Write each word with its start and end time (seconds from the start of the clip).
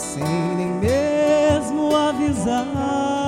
sem 0.00 0.22
nem 0.56 0.72
mesmo 0.80 1.94
avisar. 1.94 3.19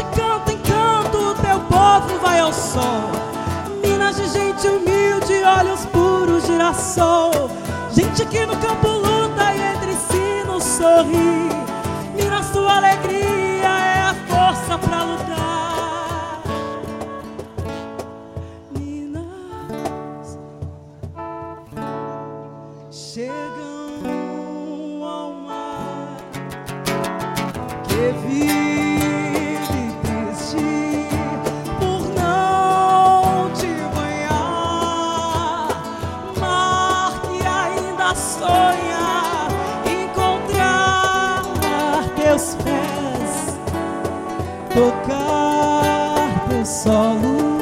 de 0.00 0.04
canto 0.16 0.50
em 0.50 0.58
canto 0.58 1.18
o 1.18 1.34
teu 1.34 1.60
povo 1.60 2.18
vai 2.22 2.40
ao 2.40 2.52
sol. 2.52 3.10
Minas 3.82 4.16
de 4.16 4.28
gente 4.28 4.66
humilde, 4.66 5.42
olhos 5.44 5.84
puros, 5.86 6.46
girassol. 6.46 7.50
Gente 7.92 8.24
que 8.26 8.46
tocar 44.74 46.48
teu 46.48 46.64
solo. 46.64 47.59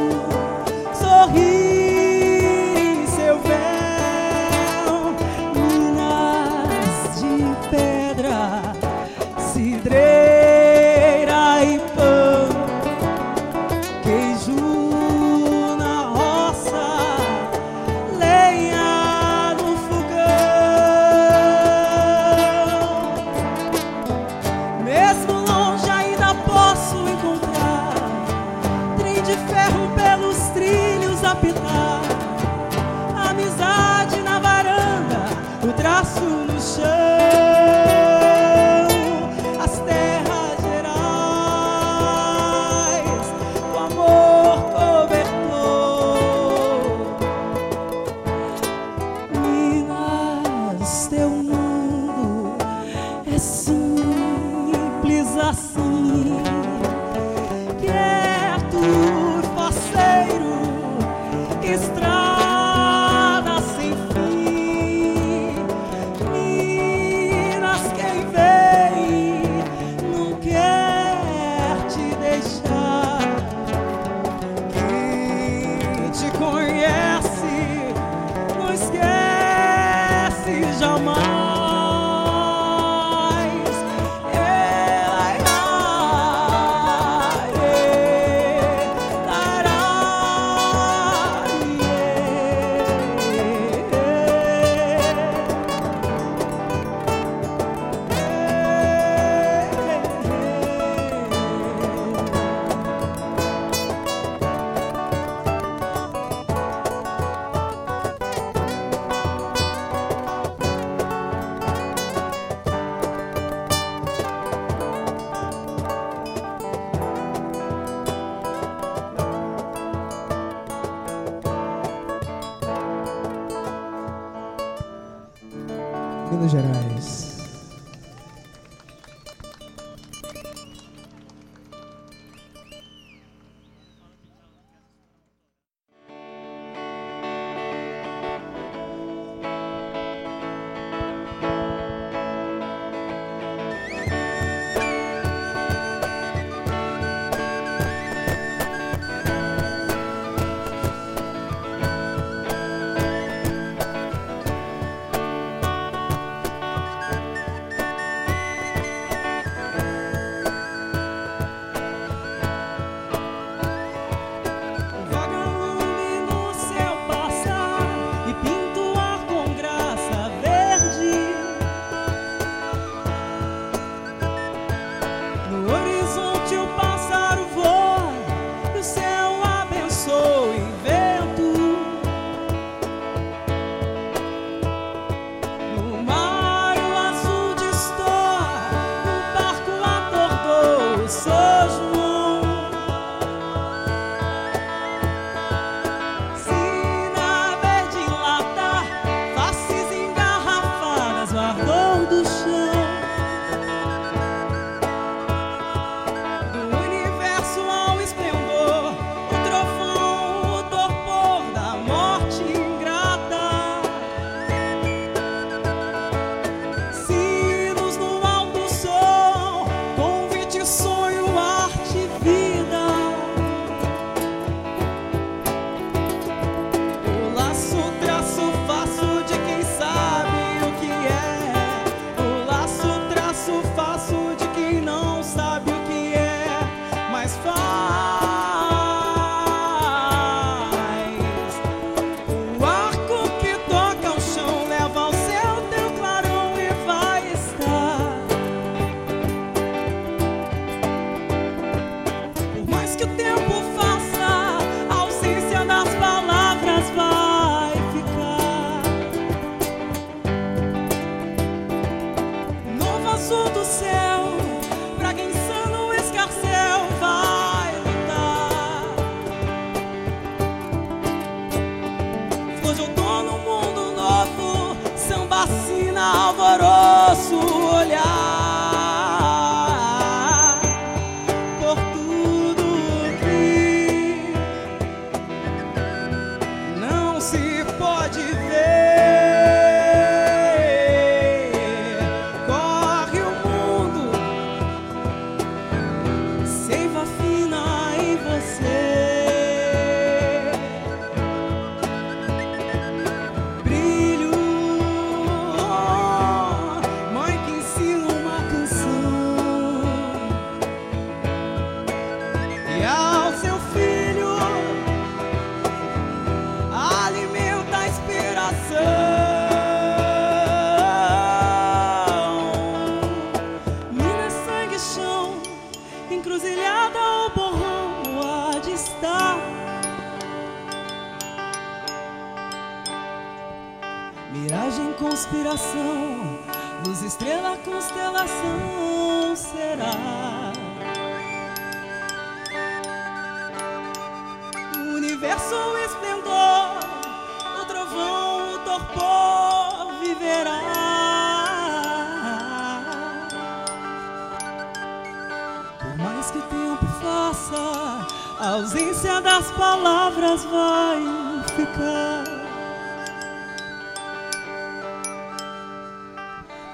Ficar. 361.59 362.25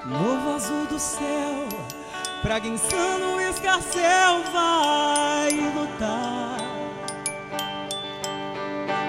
Novo 0.05 0.55
azul 0.55 0.85
do 0.85 0.99
céu, 0.99 1.67
praga 2.43 2.67
insano, 2.67 3.41
escarcel 3.41 4.43
vai 4.53 5.49
lutar 5.75 6.57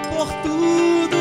por 0.08 0.26
tudo 0.42 1.15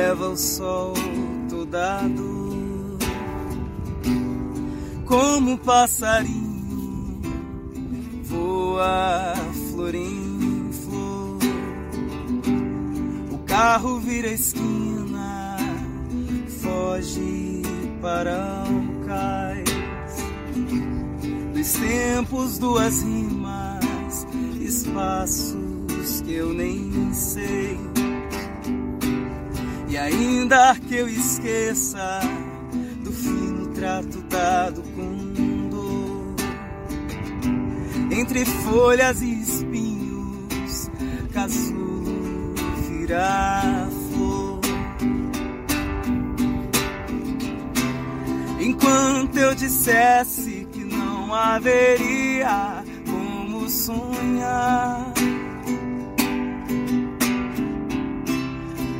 leva 0.00 0.28
o 0.30 0.36
sol 0.36 0.94
toda 1.50 1.98
a 1.98 2.08
dor. 2.08 2.98
Como 5.04 5.58
passarinho, 5.58 7.20
voa 8.24 9.34
flor 9.70 9.94
em 9.94 10.70
flor. 10.72 11.38
O 13.30 13.38
carro 13.44 13.98
vira 14.00 14.28
esquina, 14.28 15.58
foge 16.62 17.62
para 18.00 18.64
o 18.70 19.06
cais. 19.06 19.68
Dos 21.52 21.72
tempos, 21.72 22.58
duas 22.58 23.02
rimas, 23.02 24.26
espaços 24.62 26.22
que 26.24 26.32
eu 26.32 26.54
nem 26.54 27.12
sei. 27.12 27.89
E 29.90 29.98
ainda 29.98 30.76
que 30.76 30.94
eu 30.94 31.08
esqueça 31.08 32.20
do 33.02 33.10
fino 33.12 33.66
trato 33.74 34.22
dado 34.28 34.82
com 34.82 35.68
dor, 35.68 36.36
entre 38.12 38.44
folhas 38.44 39.20
e 39.20 39.40
espinhos, 39.42 40.88
casulo 41.34 42.54
virá 42.88 43.88
flor. 44.12 44.60
Enquanto 48.60 49.36
eu 49.38 49.56
dissesse 49.56 50.68
que 50.70 50.84
não 50.84 51.34
haveria 51.34 52.84
como 53.06 53.68
sonhar. 53.68 55.12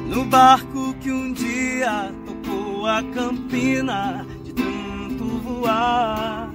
No 0.08 0.24
barco 0.24 0.79
dia 1.80 2.12
tocou 2.26 2.86
a 2.86 3.02
campina 3.02 4.26
de 4.44 4.52
tanto 4.52 5.24
voar. 5.38 6.50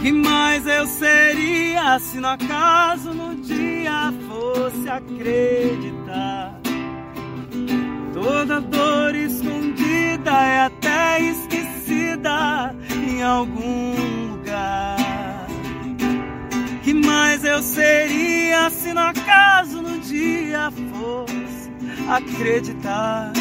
Que 0.00 0.12
mais 0.12 0.64
eu 0.64 0.86
seria 0.86 1.98
se 1.98 2.20
no 2.20 2.28
acaso 2.28 3.12
no 3.12 3.34
dia 3.34 4.14
fosse 4.28 4.88
acreditar? 4.88 6.60
Toda 8.14 8.60
dor 8.60 9.12
escondida 9.16 10.30
é 10.30 10.60
até 10.66 11.20
esquecida 11.20 12.76
em 12.94 13.24
algum 13.24 14.36
lugar. 14.36 15.48
Que 16.84 16.94
mais 16.94 17.44
eu 17.44 17.60
seria 17.60 18.70
se 18.70 18.92
no 18.92 19.00
acaso 19.00 19.82
no 19.82 19.87
dia 20.08 20.70
fosse 20.90 21.70
acreditar. 22.08 23.32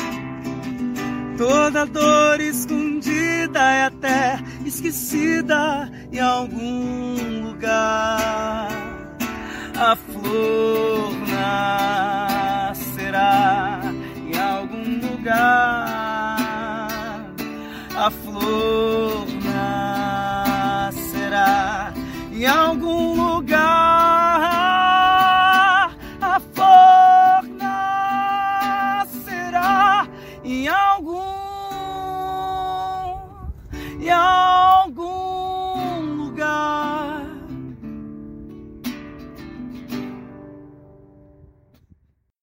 Toda 1.37 1.85
dor 1.85 2.41
escondida 2.41 3.59
é 3.59 3.85
até 3.85 4.39
esquecida 4.65 5.89
em 6.11 6.19
algum 6.19 7.43
lugar. 7.45 8.67
A 9.79 9.95
flor 9.95 11.13
nascerá 12.89 13.81
em 14.17 14.37
algum 14.37 14.99
lugar. 15.07 16.37
A 17.95 18.11
flor 18.11 19.27
nascerá 20.83 21.93
em 22.33 22.45
algum 22.45 22.86